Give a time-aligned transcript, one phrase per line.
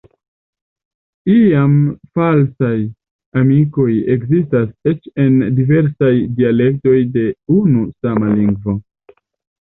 [1.31, 1.73] Iam
[2.19, 2.77] falsaj
[3.41, 7.27] amikoj ekzistas eĉ en diversaj dialektoj de
[7.57, 8.75] unu sama lingvo.